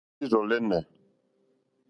[0.19, 0.81] Líǐrzɔ̀ lɛ́nɛ̀.